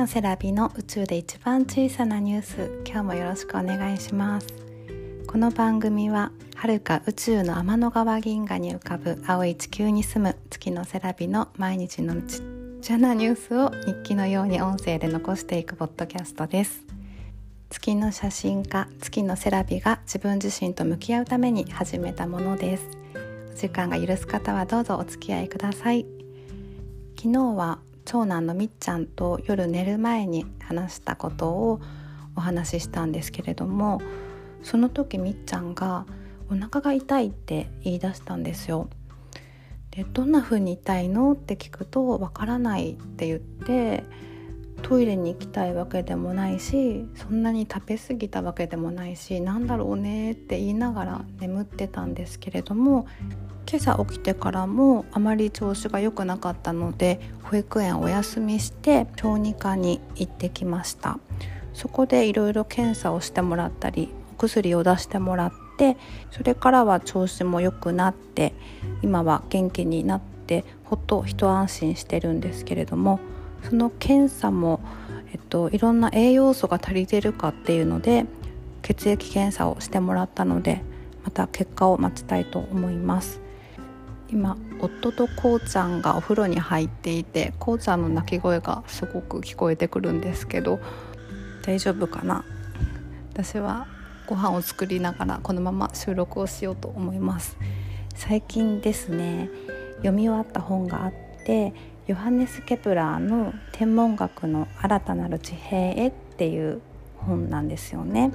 [0.00, 4.46] のセラビの宇宙で一番小さなニュース今日もよろしくお願いします。
[5.26, 12.42] この番組は遥か宇宙の天の川銀河に浮かぶ青い地球に住む月のセラビの毎日のちっ
[12.80, 16.80] ちゃなニュースを日記のように音声で残していくポッドキャストです。
[17.68, 22.88] 月の写真家月のセラビが自分自身と向き合うために始めたものです。
[23.52, 26.06] お時間が許す方はどうぞお付き合いください。
[27.18, 31.80] 昨日は長男のみっちゃんと夜寝る前に話したことを
[32.34, 34.02] お話ししたんですけれども
[34.64, 36.06] その時みっちゃんが
[36.50, 38.90] お腹が痛いって言い出したんですよ。
[39.92, 44.02] でどんな風に痛いのって聞くとわからないって言って
[44.82, 53.06] トイレに行きたいわけでもないしそんなに食べ過ぎたわけでもないしなんだろうねって言いながら眠ってたんですけれども
[53.70, 61.20] 今朝起きてからもあまり調子が良くなかったので保育園お休みして小児科に行ってきました
[61.72, 65.96] そこでいろいろ検査をしてもらったりお薬を出してもらって
[66.32, 68.54] それからは調子も良くなって
[69.02, 73.20] 今は元気になってほっと一安心してるんですけれども
[73.62, 74.80] その検査も、
[75.32, 78.26] えっと、いろんな栄養素が足りてるかっていうので
[78.82, 80.82] 血液検査をしてもらったので
[81.24, 83.40] また結果を待ちたいと思います。
[84.32, 90.78] 今夫とこうちゃんがお風呂に入っていてこうちゃんの泣き声がすごく聞こえてくるんですけど
[91.64, 92.44] 大丈夫かな？
[93.32, 93.86] 私は
[94.26, 97.56] ご飯を作りながらこのまま収録をしようと思います
[98.14, 99.50] 最近ですね
[99.96, 101.12] 読み終わった本があっ
[101.44, 101.74] て
[102.06, 106.80] ヨハネス・ケプラーの「天文学の新たなる地平へ」っていう
[107.18, 108.30] 本なんですよね。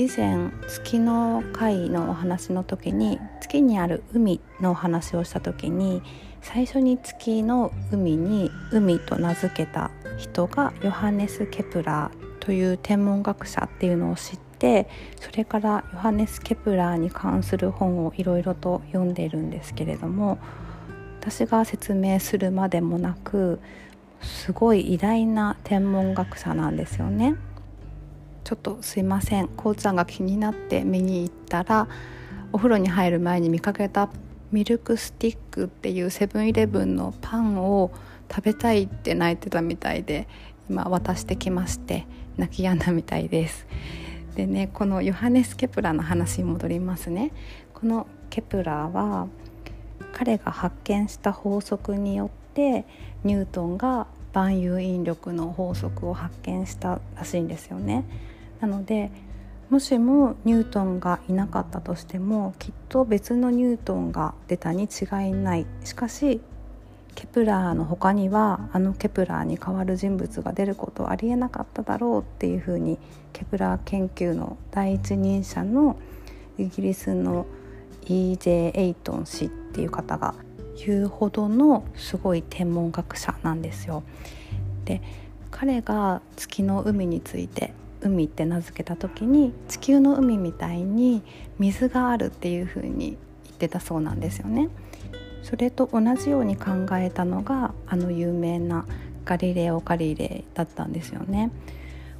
[0.00, 6.00] 以前月の回のお話の時に月にある海のお話をした時に
[6.40, 14.88] 最初に月の海に海と名付けた人がヨハネス・ケプラーという天文学者っていうのを知って
[15.20, 20.38] それからヨハネス・ケプラーに関する本をいろいろと読んでいるんですけれども
[21.20, 23.60] 私が説明するまでもなく
[24.22, 27.36] すごい偉大な天文学者なんですよね。
[28.44, 29.48] ちょっとすいません。
[29.48, 31.88] こうちゃんが気になって見に行ったら
[32.52, 34.08] お風呂に入る前に見かけた
[34.52, 37.92] ミルクスティックっていうセブンイレブンのパンを
[38.30, 40.26] 食べたいって泣いてたみたいで
[40.68, 42.06] 今渡してきまして
[42.36, 43.66] 泣き止んだみたいです。
[44.34, 47.32] でねこのヨハネス・ケプラーの話に戻りますね。
[47.74, 49.28] このケプラーは
[50.12, 52.84] 彼が発見した法則によって
[53.24, 58.04] ニュートンが万有引力の法則を発見したらしいんですよね。
[58.60, 59.10] なので
[59.70, 66.40] もしもニュートンがいなかったとしてもきっと別のニュートンが出たに違いないしかし
[67.14, 72.98] ケプラーの他にはあのケプラーに代わる人物が出ることはありえなかっただろうっていうふうに
[73.32, 75.96] ケプラー研究の第一人者の
[76.58, 77.46] イギリスの
[78.06, 78.72] E.J.
[78.74, 80.34] エイトン氏っていう方が
[80.86, 84.02] 言うほどのすごい天文学者なんですよ。
[84.84, 85.02] で
[85.50, 91.22] 彼が月の海について海って名付けた時に地球の海みたいに
[91.58, 94.68] 水があるっていう風に言ってたそうなんですよね。
[95.42, 98.86] それと同じように考えたのがあの有名な
[99.24, 101.50] ガリレオ・ガリレイだったんですよね。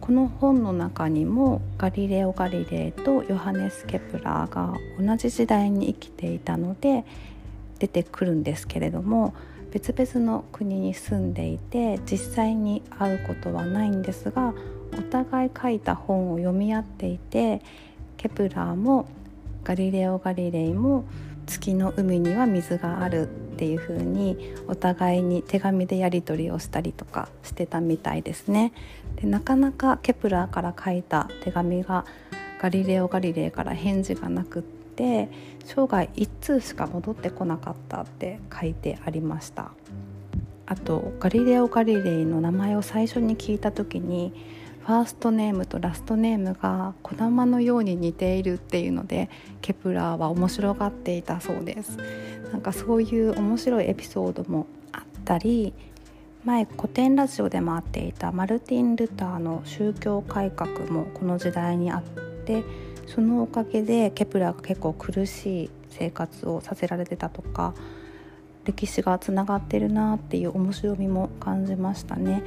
[0.00, 7.04] この本の中にもガリレオ・ガリレイとヨハネス・ケプラーが同じ時代に生きていたので
[7.78, 9.34] 出てくるんですけれども
[9.72, 14.54] 別々の国に住んでいて実際に会うことはないんですが
[14.98, 17.60] お互い書いた本を読み合っていて
[18.16, 19.08] ケプラーも
[19.64, 21.04] ガリレオ・ガリレイも
[21.46, 28.72] 月の海には水があるっていう風にお互いに手紙でやり取りをしたりとかしてたみたいですね。
[29.16, 32.04] でなかなかケプラーから書いた手紙が
[32.60, 34.62] ガリレオ・ガリレイから返事がなくっ
[34.96, 35.28] て
[35.64, 39.70] 生涯1通しか戻ってこなかったって書いてありました。
[40.66, 44.32] あとガリレオ・ガリレイの名前を最初に聞いた時に
[44.86, 51.98] ファーストネームとラストネームがこだまのように似ているっていうのでケプラーは面白がっていたそうです
[52.52, 55.72] なんかそういう面白いエピソードもあったり
[56.44, 62.02] 前古典ラジオでもあっていたマルティン・ルターの宗教改革もこの時代にあっ
[62.44, 62.62] て
[63.06, 67.74] そのおかげでケプラーが結構苦しい生活をさせられてたとか
[68.64, 72.42] 歴史がつながってるなっていう面白みも感じましたね。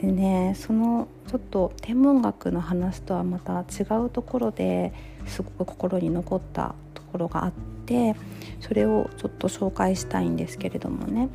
[0.00, 4.92] でねそのちょっと天文学の話とはまた違うところで
[5.26, 7.52] すごく心に残ったところがあっ
[7.84, 8.14] て
[8.60, 11.28] それをちょっと紹介したいんですけれどもね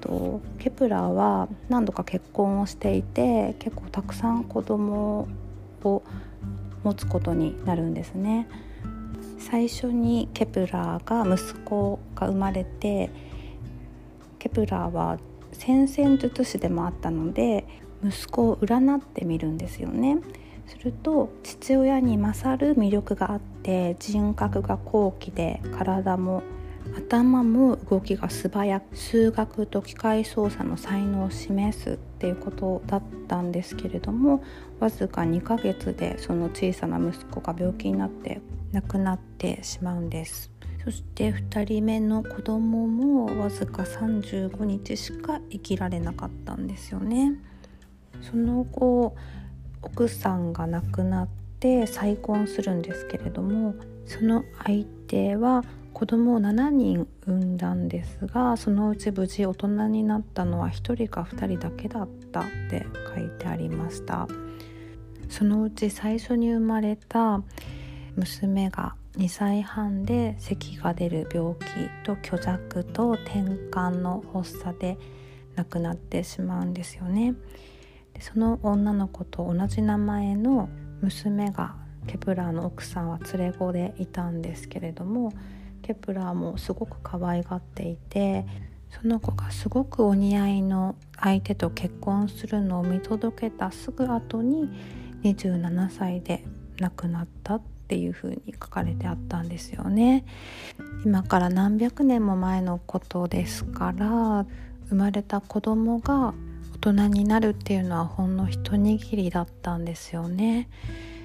[0.00, 5.28] とケプラーは何度か結婚をしていて結構たくさん子供
[6.84, 8.48] 持つことになるんですね。
[9.38, 13.10] 最初にケプラーが息子が生まれて
[14.38, 15.18] ケプラーは
[15.52, 17.66] 占星術師でもあったので
[18.04, 20.18] 息子を占ってみるんですよね。
[20.66, 26.42] すると父親に勝る魅力があって人格が高貴で体も
[26.96, 34.42] 頭も動きが素早く数学と機械操作の才能を示すっていうことだったんですけれども
[34.80, 38.40] わずか2ヶ月でその小さな息子が病気になって
[38.72, 40.50] 亡くなってしまうんです。
[40.84, 47.34] そして2人目の子供もわずか35日しか生きられなかったんですよね。
[48.20, 49.14] その後
[49.82, 51.28] 奥さんが亡くなっ
[51.60, 53.74] て再婚するんですけれども
[54.06, 55.62] その相手は
[55.92, 64.26] 子供を7人産んだんですがそのうち無事大人になったのは1人か2人だけだったって書いてありました。
[65.28, 67.42] そのうち最初に生まれた
[68.16, 71.64] 娘が2歳半で咳が出る病気
[72.04, 73.40] と虚弱と転
[73.70, 74.98] 換の発作で
[75.54, 77.34] 亡くなってしまうんですよね。
[78.20, 80.68] その女の子と同じ名前の
[81.00, 85.32] 娘がケプラーの奥さんは連れ子でいたんですけれども
[85.82, 88.46] ケプラーもすごく可愛がっていて
[89.00, 94.68] その子がすごくお似合いの相手と結婚するのを見届けたすぐ後に
[95.22, 96.44] 27歳で
[96.78, 100.24] 亡くなったっていう風に書かれてあったんですよね。
[101.04, 104.46] 今から何百年も前のことですから
[104.88, 106.34] 生まれた子供が
[106.74, 110.68] 大人になるっていうのはほんの一握りだったんですよね。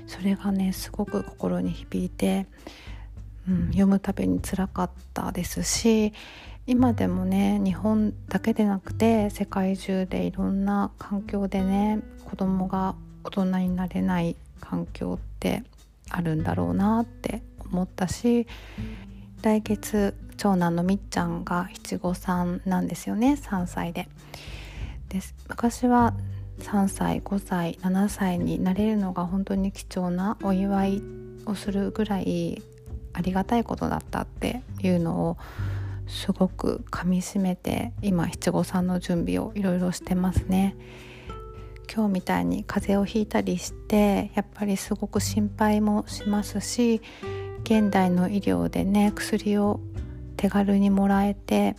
[0.07, 2.47] それがねすごく心に響いて
[3.47, 6.13] うん、読むたびにつらかったですし
[6.65, 15.63] 今でもね日本だけでなくて世界中でいろんな環境でね子供が大人になれない環境って
[16.09, 17.41] あるんだろうなって
[17.71, 18.47] 思ったし
[19.41, 24.07] 来月長男のみっちゃんが七五三なんですよね3歳で。
[25.09, 26.13] で昔は
[26.59, 31.01] 3歳5歳7歳になれるのが本当に貴重なお祝い
[31.45, 32.61] をするぐらい
[33.17, 35.37] ありがたいことだったっていうのを
[36.07, 40.75] すごくかみしめて今七五三の準備をいろいろしてますね。
[41.91, 47.01] 今日みたいに風邪をひいたりしてやっぱりすごく心配もしますし
[47.63, 49.79] 現代の医療でね薬を
[50.35, 51.77] 手軽にもらえて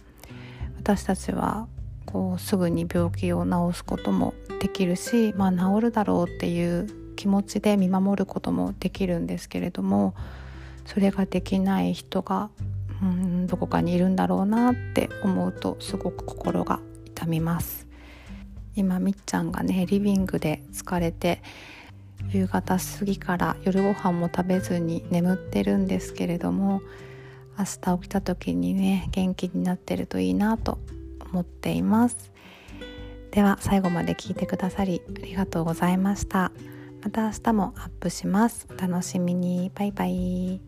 [0.78, 1.68] 私たちは
[2.06, 10.14] こうすぐに病気を治すこともできるし、まあ、治るだろうっていう気持ちで見守ることもできるんですけれども
[10.88, 12.48] それができない人が
[13.02, 17.86] うんどこかにいるんだろうなって思うとすごく心が痛みます。
[18.74, 21.42] 今みっちゃんがねリビングで疲れて
[22.30, 26.80] 夕方過ぎから夜ご飯も食べずに眠ってるんですけれども
[27.58, 30.78] 明日起きた時にね元気になってるといいなと
[31.32, 32.32] 思っています。
[33.30, 36.50] では最後まで聞いてくださりありがとうございました。
[37.02, 38.66] また明日もアップします。
[38.70, 39.70] お楽しみに。
[39.74, 40.67] バイバイ。